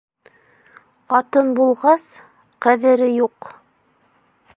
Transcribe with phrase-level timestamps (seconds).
[1.13, 2.05] Ҡатын булғас,
[2.67, 3.51] ҡәҙере юҡ.